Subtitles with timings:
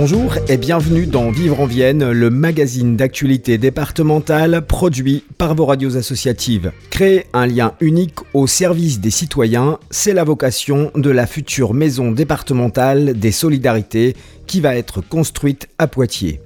[0.00, 5.96] Bonjour et bienvenue dans Vivre en Vienne, le magazine d'actualité départementale produit par vos radios
[5.96, 6.70] associatives.
[6.88, 12.12] Créer un lien unique au service des citoyens, c'est la vocation de la future maison
[12.12, 14.14] départementale des solidarités
[14.46, 16.40] qui va être construite à Poitiers.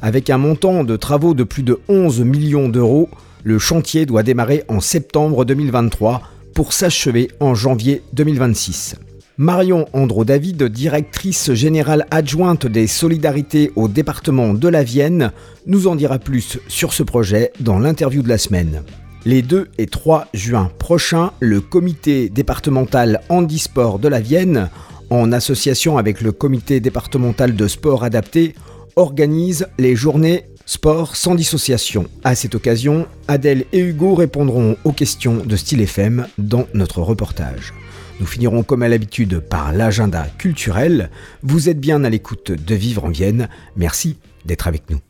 [0.00, 3.08] Avec un montant de travaux de plus de 11 millions d'euros,
[3.42, 6.22] le chantier doit démarrer en septembre 2023
[6.54, 8.94] pour s'achever en janvier 2026.
[9.42, 15.32] Marion Andro-David, directrice générale adjointe des solidarités au département de la Vienne,
[15.66, 18.84] nous en dira plus sur ce projet dans l'interview de la semaine.
[19.24, 24.70] Les 2 et 3 juin prochains, le comité départemental handisport de la Vienne,
[25.10, 28.54] en association avec le comité départemental de sport adapté,
[28.94, 32.06] organise les journées Sport sans dissociation.
[32.22, 37.74] À cette occasion, Adèle et Hugo répondront aux questions de Style FM dans notre reportage.
[38.22, 41.10] Nous finirons comme à l'habitude par l'agenda culturel.
[41.42, 43.48] Vous êtes bien à l'écoute de Vivre en Vienne.
[43.74, 45.00] Merci d'être avec nous.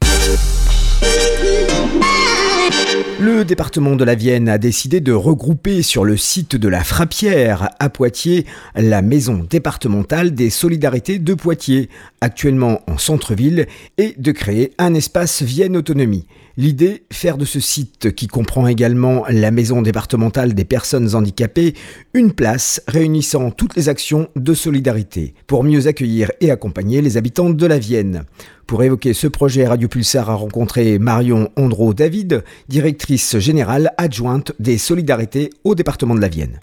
[3.21, 7.69] Le département de la Vienne a décidé de regrouper sur le site de la Frappière
[7.79, 8.47] à Poitiers
[8.77, 11.91] la maison départementale des solidarités de Poitiers,
[12.23, 13.67] actuellement en centre-ville,
[13.99, 16.27] et de créer un espace Vienne Autonomie.
[16.57, 21.75] L'idée, faire de ce site, qui comprend également la maison départementale des personnes handicapées,
[22.13, 27.51] une place réunissant toutes les actions de solidarité, pour mieux accueillir et accompagner les habitants
[27.51, 28.25] de la Vienne.
[28.67, 35.51] Pour évoquer ce projet, Radio Pulsar a rencontré Marion Andro-David, directrice générale adjointe des solidarités
[35.65, 36.59] au département de la Vienne.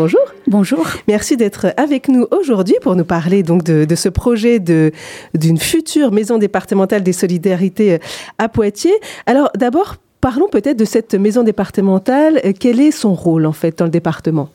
[0.00, 0.32] Bonjour.
[0.46, 0.86] Bonjour.
[1.08, 4.92] Merci d'être avec nous aujourd'hui pour nous parler donc de, de ce projet de
[5.34, 7.98] d'une future maison départementale des solidarités
[8.38, 8.98] à Poitiers.
[9.26, 12.42] Alors d'abord, Parlons peut-être de cette maison départementale.
[12.58, 14.50] Quel est son rôle en fait dans le département?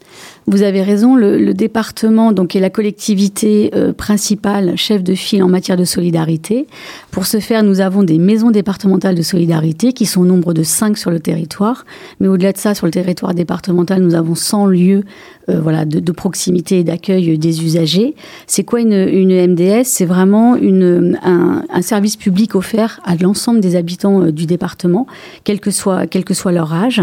[0.45, 5.47] Vous avez raison, le, département donc est la collectivité euh, principale, chef de file en
[5.47, 6.67] matière de solidarité.
[7.09, 10.61] Pour ce faire, nous avons des maisons départementales de solidarité qui sont au nombre de
[10.61, 11.83] 5 sur le territoire.
[12.19, 15.03] Mais au-delà de ça, sur le territoire départemental, nous avons 100 lieux
[15.49, 18.15] euh, de, proximité et d'accueil des usagers.
[18.45, 24.31] C'est quoi une, MDS C'est vraiment un, service public offert à l'ensemble des habitants euh,
[24.31, 25.07] du département,
[25.59, 27.01] que, soit, quel que soit leur âge.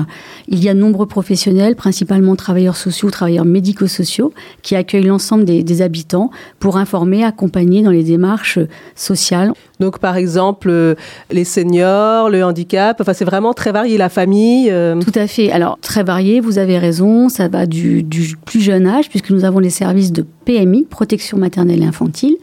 [0.49, 4.33] Il y a de nombreux professionnels, principalement travailleurs sociaux, travailleurs médico-sociaux,
[4.63, 8.59] qui accueillent l'ensemble des, des habitants pour informer, accompagner dans les démarches
[8.95, 9.53] sociales.
[9.81, 10.95] Donc, par exemple, euh,
[11.31, 14.71] les seniors, le handicap, enfin, c'est vraiment très varié, la famille.
[14.71, 15.01] Euh...
[15.01, 15.51] Tout à fait.
[15.51, 19.45] Alors, très varié, vous avez raison, ça va du, du plus jeune âge, puisque nous
[19.45, 22.37] avons les services de PMI, protection maternelle et infantile,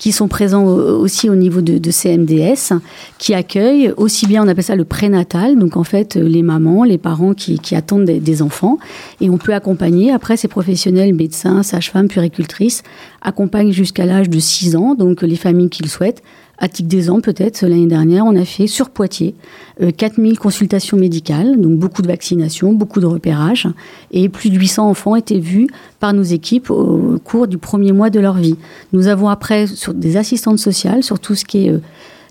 [0.00, 2.72] qui sont présents aussi au niveau de, de, CMDS,
[3.18, 6.96] qui accueillent aussi bien, on appelle ça le prénatal, donc en fait les mamans, les
[6.96, 8.78] parents qui, qui attendent des, enfants,
[9.20, 12.82] et on peut accompagner après ces professionnels, médecins, sages-femmes, puricultrices,
[13.20, 16.22] accompagnent jusqu'à l'âge de 6 ans, donc les familles qui le souhaitent,
[16.60, 19.34] à titre d'exemple, peut-être, l'année dernière, on a fait sur Poitiers
[19.80, 23.66] euh, 4000 consultations médicales, donc beaucoup de vaccinations, beaucoup de repérages,
[24.12, 25.68] et plus de 800 enfants étaient vus
[26.00, 28.56] par nos équipes au cours du premier mois de leur vie.
[28.92, 31.80] Nous avons après sur des assistantes sociales, sur tout ce qui est euh,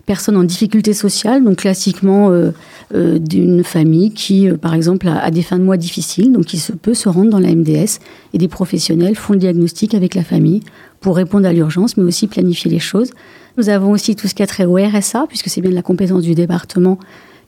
[0.10, 2.50] personnes en difficulté sociale, donc classiquement euh,
[2.96, 6.58] euh, d'une famille qui, euh, par exemple, a, des fins de mois difficiles, donc qui
[6.58, 8.00] se, peut se rendre dans la MDS,
[8.34, 10.62] et des professionnels font le diagnostic avec la famille
[11.00, 13.12] pour répondre à l'urgence, mais aussi planifier les choses.
[13.58, 15.84] Nous avons aussi tout ce qui a trait au RSA, puisque c'est bien de la
[15.84, 16.98] compétence du département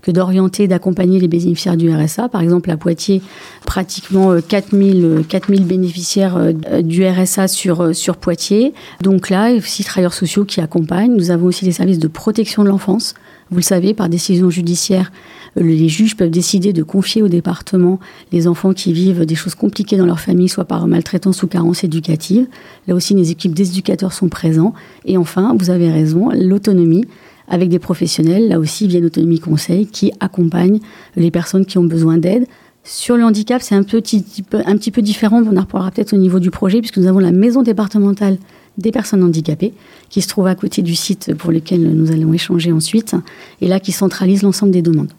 [0.01, 2.29] que d'orienter, d'accompagner les bénéficiaires du RSA.
[2.29, 3.21] Par exemple, à Poitiers,
[3.65, 6.53] pratiquement 4000, 4000 bénéficiaires
[6.83, 8.73] du RSA sur, sur Poitiers.
[9.01, 11.15] Donc là, aussi travailleurs sociaux qui accompagnent.
[11.15, 13.13] Nous avons aussi des services de protection de l'enfance.
[13.51, 15.11] Vous le savez, par décision judiciaire,
[15.57, 17.99] les juges peuvent décider de confier au département
[18.31, 21.83] les enfants qui vivent des choses compliquées dans leur famille, soit par maltraitance ou carence
[21.83, 22.47] éducative.
[22.87, 24.73] Là aussi, les équipes d'éducateurs sont présents.
[25.03, 27.05] Et enfin, vous avez raison, l'autonomie
[27.51, 30.79] avec des professionnels, là aussi, Vienne Autonomie Conseil, qui accompagnent
[31.17, 32.47] les personnes qui ont besoin d'aide.
[32.83, 36.17] Sur le handicap, c'est un petit, un petit peu différent, on en reparlera peut-être au
[36.17, 38.37] niveau du projet, puisque nous avons la maison départementale
[38.77, 39.73] des personnes handicapées,
[40.09, 43.15] qui se trouve à côté du site pour lequel nous allons échanger ensuite,
[43.59, 45.11] et là qui centralise l'ensemble des demandes.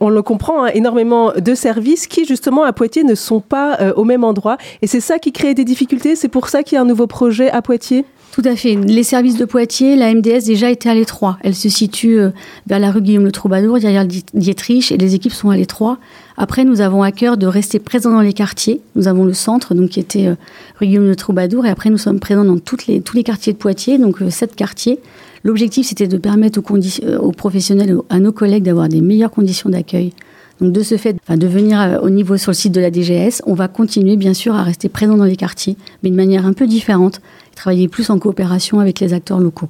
[0.00, 3.92] On le comprend, hein, énormément de services qui, justement, à Poitiers ne sont pas euh,
[3.94, 4.56] au même endroit.
[4.82, 6.16] Et c'est ça qui crée des difficultés?
[6.16, 8.04] C'est pour ça qu'il y a un nouveau projet à Poitiers?
[8.36, 8.74] Tout à fait.
[8.74, 11.38] Les services de Poitiers, la MDS déjà était à l'étroit.
[11.42, 12.32] Elle se situe euh,
[12.66, 15.96] vers la rue Guillaume le Troubadour, derrière Dietrich, et les équipes sont à l'étroit.
[16.36, 18.82] Après, nous avons à cœur de rester présents dans les quartiers.
[18.94, 20.34] Nous avons le centre, donc qui était euh,
[20.78, 23.58] rue Guillaume le Troubadour, et après nous sommes présents dans les, tous les quartiers de
[23.58, 25.00] Poitiers, donc euh, sept quartiers.
[25.42, 30.12] L'objectif, c'était de permettre aux, professionnels, à nos collègues, d'avoir des meilleures conditions d'accueil.
[30.60, 33.52] Donc de ce fait, de venir au niveau sur le site de la DGS, on
[33.52, 36.66] va continuer bien sûr à rester présents dans les quartiers, mais de manière un peu
[36.66, 37.20] différente,
[37.56, 39.68] travailler plus en coopération avec les acteurs locaux.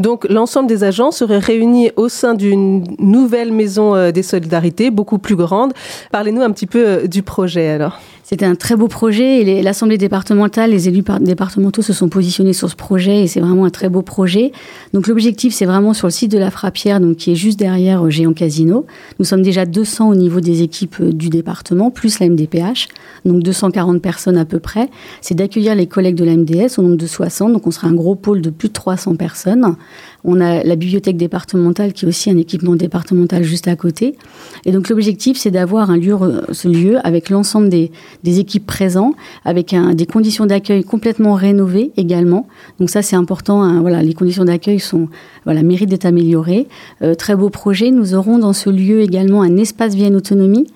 [0.00, 5.18] Donc l'ensemble des agents seraient réunis au sein d'une nouvelle maison euh, des solidarités, beaucoup
[5.18, 5.72] plus grande.
[6.10, 7.98] Parlez-nous un petit peu euh, du projet alors.
[8.24, 12.70] C'était un très beau projet et l'Assemblée départementale, les élus départementaux se sont positionnés sur
[12.70, 14.50] ce projet et c'est vraiment un très beau projet.
[14.94, 18.06] Donc l'objectif, c'est vraiment sur le site de la Frappière, donc qui est juste derrière
[18.06, 18.86] euh, Géant Casino.
[19.18, 22.88] Nous sommes déjà 200 au niveau des équipes euh, du département, plus la MDPH,
[23.26, 24.88] donc 240 personnes à peu près.
[25.20, 27.94] C'est d'accueillir les collègues de la MDS au nombre de 60, donc on sera un
[27.94, 29.76] gros pôle de plus de 300 personnes.
[30.24, 34.16] On a la bibliothèque départementale qui est aussi un équipement départemental juste à côté.
[34.64, 36.16] Et donc l'objectif, c'est d'avoir un lieu,
[36.52, 37.90] ce lieu avec l'ensemble des,
[38.24, 42.48] équipes présentes, avec des conditions d'accueil complètement rénovées également.
[42.80, 43.62] Donc ça, c'est important.
[43.62, 43.80] Hein.
[43.80, 45.08] voilà, les conditions d'accueil sont
[45.44, 46.68] voilà méritent d'être améliorées.
[47.02, 47.90] Euh, très beau projet.
[47.90, 50.66] Nous aurons dans ce lieu également un espace Vienne Autonomie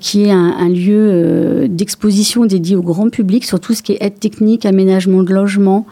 [0.00, 3.98] qui est un, lieu euh, d'exposition dédié au grand public sur tout ce qui est
[4.00, 5.86] aide technique, aménagement de logement.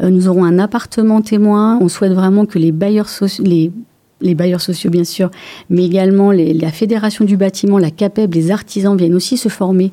[0.00, 1.78] Euh, nous aurons un appartement témoin.
[1.80, 5.30] On souhaite vraiment que les bailleurs sociaux, les bailleurs sociaux bien sûr,
[5.68, 9.90] mais également la fédération du bâtiment, la CAPEB, les artisans viennent aussi se former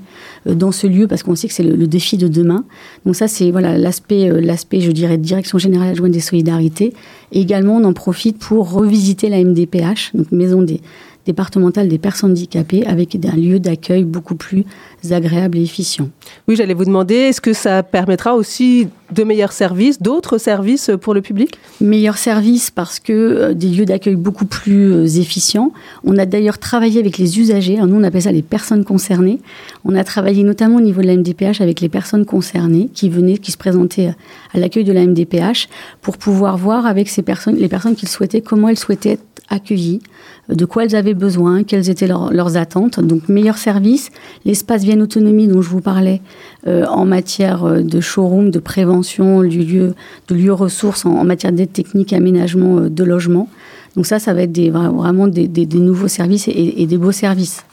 [0.48, 2.66] euh, dans ce lieu parce qu'on sait que c'est le, défi de demain.
[3.06, 6.94] Donc ça c'est voilà l'aspect l'aspect je dirais direction générale adjointe des solidarités.
[7.31, 10.81] Et également on en profite pour revisiter la MDPH, donc maison des
[11.25, 14.66] départementale des personnes handicapées avec un lieu d'accueil beaucoup plus
[15.11, 16.09] agréable et efficient.
[16.47, 21.13] Oui, j'allais vous demander, est-ce que ça permettra aussi de meilleurs services, d'autres services pour
[21.13, 21.57] le public?
[21.81, 25.71] Meilleurs services parce que euh, des lieux d'accueil beaucoup plus euh, efficients.
[26.03, 29.39] On a d'ailleurs travaillé avec les usagers, nous on appelle ça les personnes concernées.
[29.85, 33.37] On a travaillé notamment au niveau de la MDPH avec les personnes concernées qui venaient,
[33.37, 34.13] qui se présentaient
[34.53, 35.69] à l'accueil de la MDPH
[36.01, 39.99] pour pouvoir voir avec ces personnes, les personnes qu'ils souhaitaient, comment elles souhaitaient être accueillies,
[40.47, 42.99] de quoi elles avaient besoin, quelles étaient leurs attentes.
[42.99, 44.09] Donc meilleur service,
[44.45, 46.21] l'espace Autonomie dont je vous parlais
[46.68, 49.94] euh, en matière euh, de showroom, de prévention, du lieu,
[50.27, 53.47] de lieux ressources en, matière d'aide technique, aménagement euh, de logement.
[53.95, 57.63] Donc ça, ça va être des, vraiment des, nouveaux services et des beaux services.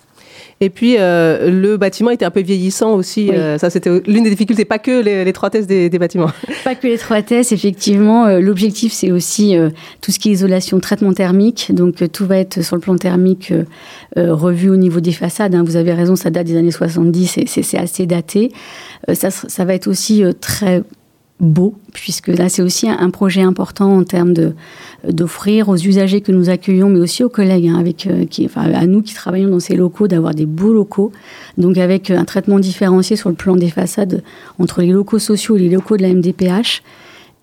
[0.62, 3.30] Et puis, euh, le bâtiment était un peu vieillissant aussi.
[3.30, 6.30] Euh, ça, c'était l'une des difficultés, pas que l'étroitesse des, des, bâtiments.
[6.64, 8.26] Pas que l'étroitesse, effectivement.
[8.26, 9.54] Euh, l'objectif, c'est aussi
[10.00, 11.72] tout ce qui est isolation, traitement thermique.
[11.74, 13.52] Donc, tout va être sur le plan thermique
[14.16, 15.54] revu au niveau des façades.
[15.54, 15.62] Hein.
[15.64, 18.50] Vous avez raison, ça date des années 70, c'est assez daté.
[19.12, 20.82] ça, ça va être aussi très
[21.38, 24.54] beau, puisque là c'est aussi un, projet important en termes de
[25.06, 28.72] d'offrir aux usagers que nous accueillons, mais aussi aux collègues, hein, avec euh, qui, enfin,
[28.72, 31.12] à nous qui travaillons dans ces locaux, d'avoir des beaux locaux,
[31.58, 34.22] donc avec un traitement différencié sur le plan des façades
[34.58, 36.82] entre les locaux sociaux et les locaux de la MDPH.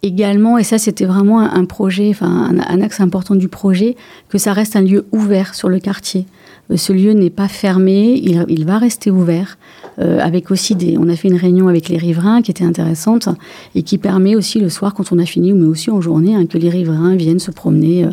[0.02, 3.96] Également, et ça c'était vraiment un, projet, enfin un, axe important du projet,
[4.28, 6.26] que ça reste un lieu ouvert sur le quartier.
[6.72, 9.58] Euh, ce lieu n'est pas fermé, il, va rester ouvert.
[10.00, 10.98] Euh, avec aussi des.
[10.98, 13.30] On a fait une réunion avec les riverains qui était intéressante
[13.76, 16.48] et qui permet aussi le soir, quand on a fini, mais aussi en journée, hein,
[16.48, 18.10] que les riverains viennent se promener, euh,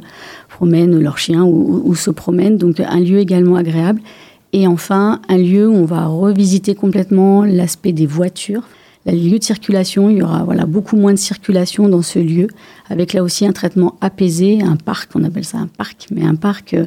[0.50, 2.58] promènent leurs chiens ou, se promènent.
[2.58, 4.02] Donc un lieu également agréable.
[4.52, 8.64] Et enfin, un lieu où on va revisiter complètement l'aspect des voitures.
[9.06, 12.48] Le lieu de circulation, il y aura voilà, beaucoup moins de circulation dans ce lieu,
[12.90, 16.34] avec là aussi un traitement apaisé, un parc, on appelle ça un parc, mais un
[16.34, 16.84] parc euh,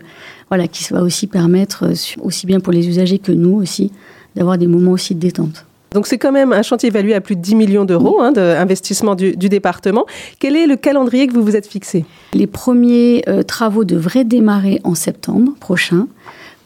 [0.50, 1.91] voilà, qui va aussi permettre,
[2.22, 3.91] aussi bien pour les usagers que nous aussi,
[4.36, 5.65] d'avoir des moments aussi de détente.
[5.93, 9.15] Donc c'est quand même un chantier évalué à plus de 10 millions d'euros hein, d'investissement
[9.15, 10.05] du, département.
[10.39, 12.05] Quel est le calendrier que vous vous êtes fixé?
[12.34, 16.08] Les premiers euh, travaux devraient démarrer en septembre prochain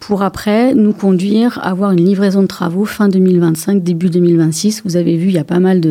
[0.07, 4.83] pour après nous conduire à avoir une livraison de travaux fin 2025, début 2026.
[4.85, 5.81] Vous avez vu, il y a pas mal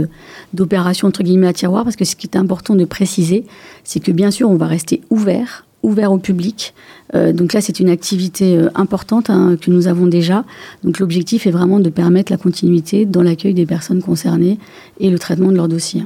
[0.54, 3.44] d'opérations entre guillemets à tiroir parce que ce qui est important de préciser,
[3.84, 6.72] c'est que bien sûr on va rester ouvert ouvert au public.
[7.14, 10.44] Euh, donc là, c'est une activité euh, importante hein, que nous avons déjà.
[10.82, 14.58] Donc l'objectif est vraiment de permettre la continuité dans l'accueil des personnes concernées
[14.98, 16.02] et le traitement de leurs dossiers.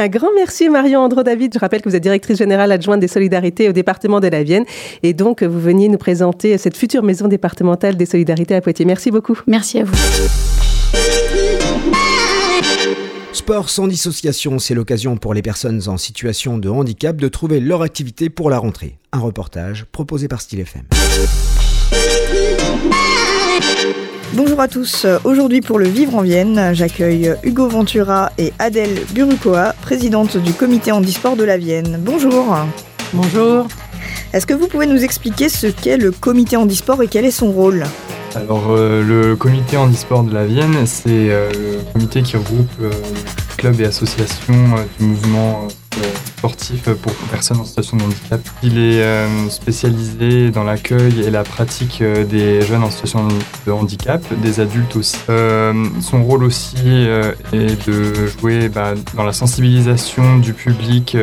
[0.00, 1.52] Un grand merci Marion Andro David.
[1.52, 4.64] Je rappelle que vous êtes directrice générale adjointe des solidarités au département de la Vienne
[5.02, 8.86] et donc vous veniez nous présenter cette future maison départementale des solidarités à Poitiers.
[8.86, 9.38] Merci beaucoup.
[9.46, 9.94] Merci à vous.
[13.34, 17.82] Sport sans dissociation, c'est l'occasion pour les personnes en situation de handicap de trouver leur
[17.82, 18.96] activité pour la rentrée.
[19.12, 20.84] Un reportage proposé par Style FM.
[24.32, 25.06] Bonjour à tous.
[25.24, 30.92] Aujourd'hui pour le Vivre en Vienne, j'accueille Hugo Ventura et Adèle Burukoa, présidente du comité
[30.92, 31.98] handisport de la Vienne.
[32.00, 32.56] Bonjour.
[33.12, 33.66] Bonjour.
[34.32, 37.50] Est-ce que vous pouvez nous expliquer ce qu'est le comité handisport et quel est son
[37.50, 37.84] rôle?
[38.36, 42.90] Alors euh, le comité handisport de la Vienne, c'est euh, le comité qui regroupe euh,
[43.56, 45.72] clubs et associations euh, du mouvement euh,
[46.40, 48.40] sportif pour personnes en situation de handicap.
[48.62, 53.28] Il est euh, spécialisé dans l'accueil et la pratique euh, des jeunes en situation
[53.66, 55.18] de handicap, des adultes aussi.
[55.28, 57.06] Euh, son rôle aussi
[57.52, 61.16] est de jouer bah, dans la sensibilisation du public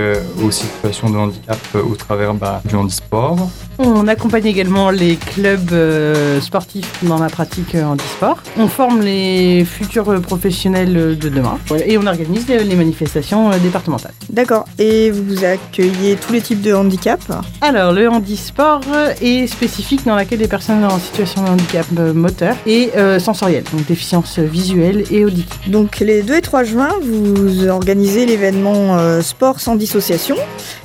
[0.43, 3.49] aux situations de handicap au travers bah, du handisport.
[3.79, 8.37] On accompagne également les clubs euh, sportifs dans la pratique euh, handisport.
[8.57, 13.51] On forme les futurs euh, professionnels euh, de demain et on organise les, les manifestations
[13.51, 14.13] euh, départementales.
[14.31, 14.65] D'accord.
[14.79, 17.19] Et vous accueillez tous les types de handicap?
[17.61, 22.13] Alors, le handisport euh, est spécifique dans laquelle des personnes en situation de handicap euh,
[22.13, 25.47] moteur et euh, sensoriel, donc déficience visuelle et auditive.
[25.67, 30.35] Donc les 2 et 3 juin, vous organisez l'événement euh, Sport sans dissociation.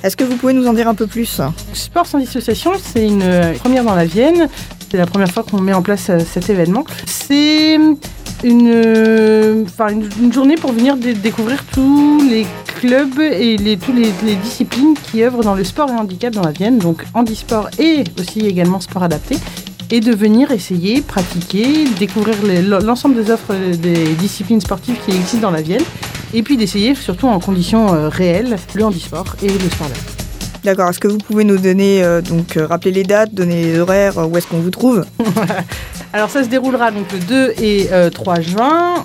[0.03, 1.41] Est-ce que vous pouvez nous en dire un peu plus?
[1.73, 4.49] Sport sans dissociation, c'est une euh, première dans la Vienne.
[4.91, 6.85] C'est la première fois qu'on met en place euh, cet événement.
[7.07, 7.75] C'est
[8.45, 9.65] une, euh,
[10.21, 12.47] une, journée pour venir dé- découvrir tous les
[12.81, 16.79] clubs et tous les, disciplines qui œuvrent dans le sport et handicap dans la Vienne,
[16.79, 19.37] donc handisport et aussi également sport adapté.
[19.91, 22.37] Et de venir essayer, pratiquer, découvrir
[22.81, 25.83] l'ensemble des offres des disciplines sportives qui existent dans la Vienne.
[26.33, 30.22] Et puis d'essayer, surtout en conditions réelles, le handisport et le sport adapté.
[30.65, 30.91] D'accord.
[30.91, 34.19] Est-ce que vous pouvez nous donner, euh, donc euh, rappeler les dates, donner les horaires,
[34.19, 35.05] euh, où est-ce qu'on vous trouve
[36.13, 39.05] Alors ça se déroulera donc le 2 et euh, 3 juin.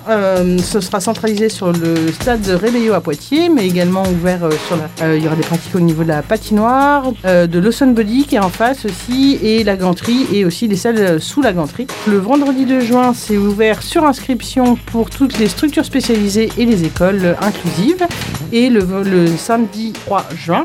[0.61, 5.15] Ce sera centralisé sur le stade de Rébello à Poitiers, mais également ouvert sur la.
[5.15, 8.39] il y aura des pratiques au niveau de la patinoire, de l'Awesome Body qui est
[8.39, 11.87] en face aussi, et la ganterie et aussi les salles sous la ganterie.
[12.07, 16.83] Le vendredi 2 juin, c'est ouvert sur inscription pour toutes les structures spécialisées et les
[16.83, 18.05] écoles inclusives.
[18.51, 18.85] Et le,
[19.37, 20.63] samedi 3 juin,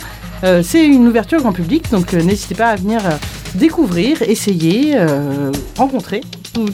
[0.63, 3.11] c'est une ouverture grand public, donc euh, n'hésitez pas à venir euh,
[3.55, 6.21] découvrir, essayer, euh, rencontrer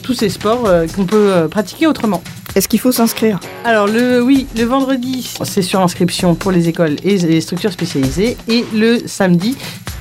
[0.03, 2.21] tous- ces sports euh, qu'on peut euh, pratiquer autrement.
[2.55, 3.39] Est-ce qu'il faut s'inscrire?
[3.63, 8.37] Alors le oui, le vendredi, c'est sur inscription pour les écoles et les structures spécialisées
[8.47, 9.55] et le samedi,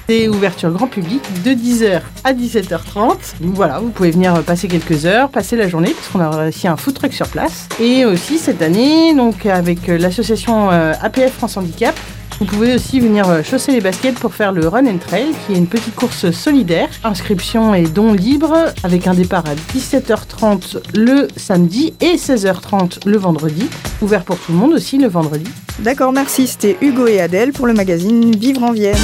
[0.09, 3.17] c'est ouverture grand public de 10h à 17h30.
[3.43, 6.67] Donc Voilà, vous pouvez venir passer quelques heures, passer la journée parce qu'on a aussi
[6.67, 11.33] un food truck sur place et aussi cette année donc avec euh, l'association euh, APF
[11.35, 11.95] France Handicap
[12.38, 15.54] vous pouvez aussi venir euh, chausser les baskets pour faire le Run and Trail, qui
[15.54, 16.88] est une petite course solidaire.
[17.02, 18.54] Inscription et don libre,
[18.85, 23.68] avec un départ à 17h30 le samedi et 16h30 le vendredi.
[24.02, 25.50] Ouvert pour tout le monde aussi le vendredi.
[25.80, 26.47] D'accord, merci.
[26.47, 28.97] C'était Hugo et Adèle pour le magazine Vivre en Vienne.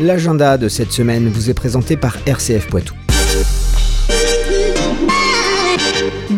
[0.00, 2.94] L'agenda de cette semaine vous est présenté par RCF Poitou.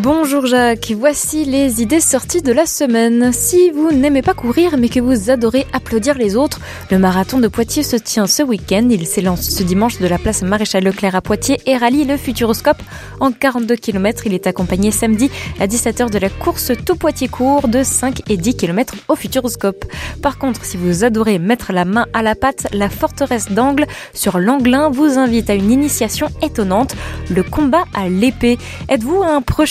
[0.05, 3.33] Bonjour Jacques, voici les idées sorties de la semaine.
[3.33, 6.59] Si vous n'aimez pas courir mais que vous adorez applaudir les autres,
[6.91, 8.87] le marathon de Poitiers se tient ce week-end.
[8.91, 12.83] Il s'élance ce dimanche de la place Maréchal Leclerc à Poitiers et rallie le Futuroscope
[13.19, 14.27] en 42 km.
[14.27, 18.37] Il est accompagné samedi à 17h de la course tout Poitiers court de 5 et
[18.37, 19.85] 10 km au Futuroscope.
[20.21, 24.37] Par contre, si vous adorez mettre la main à la pâte, la forteresse d'Angle sur
[24.37, 26.95] l'Anglin vous invite à une initiation étonnante,
[27.31, 28.59] le combat à l'épée.
[28.87, 29.65] Êtes-vous un pro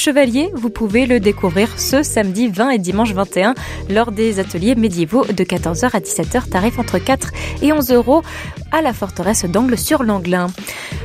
[0.54, 3.54] Vous pouvez le découvrir ce samedi 20 et dimanche 21
[3.90, 8.22] lors des ateliers médiévaux de 14h à 17h, tarif entre 4 et 11 euros
[8.72, 10.46] à la forteresse d'Angle sur l'Anglin.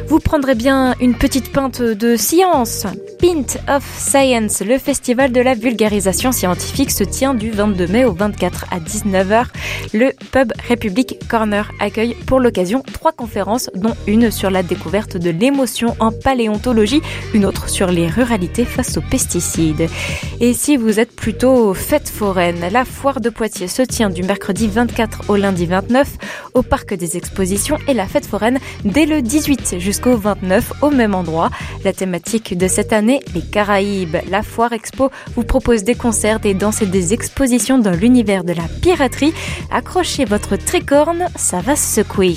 [0.08, 2.88] Vous prendrez bien une petite pinte de science.
[3.20, 8.14] Pint of Science, le festival de la vulgarisation scientifique se tient du 22 mai au
[8.14, 9.48] 24 à 19h.
[9.94, 15.32] Le pub République Corner accueille pour l'occasion trois conférences, dont une sur la découverte de
[15.32, 17.02] l'émotion en paléontologie,
[17.34, 19.90] une autre sur les ruralités face aux pesticides.
[20.40, 24.70] Et si vous êtes plutôt fête foraine, la foire de Poitiers se tient du mercredi
[24.70, 26.08] 24 au lundi 29
[26.54, 31.16] au parc des expositions et la fête foraine dès le 18 jusqu'au 29 au même
[31.16, 31.50] endroit.
[31.84, 34.18] La thématique de cette année, les Caraïbes.
[34.30, 38.54] La foire expo vous propose des concerts, des danses et des expositions dans l'univers de
[38.54, 39.34] la piraterie.
[39.72, 42.36] Accrochez votre tricorne, ça va se secouer.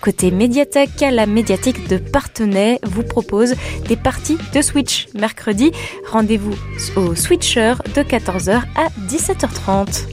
[0.00, 3.54] Côté médiathèque, la médiathèque de Partenay vous propose
[3.86, 5.72] des parties de Switch mercredi.
[6.10, 6.54] Rendez-vous
[6.96, 10.06] au Switcher de 14h à 17h30.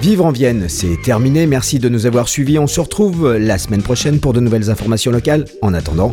[0.00, 1.46] Vivre en Vienne, c'est terminé.
[1.46, 2.58] Merci de nous avoir suivis.
[2.58, 5.46] On se retrouve la semaine prochaine pour de nouvelles informations locales.
[5.62, 6.12] En attendant,